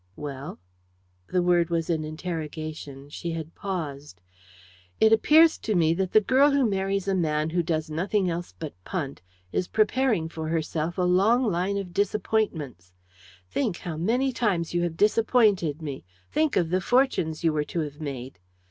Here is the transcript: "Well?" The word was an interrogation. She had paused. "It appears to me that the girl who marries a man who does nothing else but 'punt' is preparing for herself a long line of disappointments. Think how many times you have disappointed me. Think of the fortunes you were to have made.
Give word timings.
"Well?" 0.15 0.57
The 1.27 1.43
word 1.43 1.69
was 1.69 1.87
an 1.87 2.03
interrogation. 2.03 3.07
She 3.11 3.33
had 3.33 3.53
paused. 3.53 4.19
"It 4.99 5.13
appears 5.13 5.59
to 5.59 5.75
me 5.75 5.93
that 5.93 6.11
the 6.11 6.19
girl 6.19 6.49
who 6.49 6.67
marries 6.67 7.07
a 7.07 7.13
man 7.13 7.51
who 7.51 7.61
does 7.61 7.87
nothing 7.91 8.27
else 8.27 8.51
but 8.57 8.73
'punt' 8.83 9.21
is 9.51 9.67
preparing 9.67 10.27
for 10.27 10.47
herself 10.47 10.97
a 10.97 11.03
long 11.03 11.43
line 11.43 11.77
of 11.77 11.93
disappointments. 11.93 12.93
Think 13.47 13.77
how 13.77 13.95
many 13.95 14.31
times 14.31 14.73
you 14.73 14.81
have 14.81 14.97
disappointed 14.97 15.83
me. 15.83 16.03
Think 16.31 16.55
of 16.55 16.71
the 16.71 16.81
fortunes 16.81 17.43
you 17.43 17.53
were 17.53 17.65
to 17.65 17.81
have 17.81 18.01
made. 18.01 18.39